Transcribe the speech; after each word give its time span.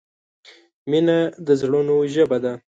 مینه 0.89 1.17
د 1.45 1.47
زړونو 1.61 1.95
ژبه 2.13 2.37
ده. 2.43 2.53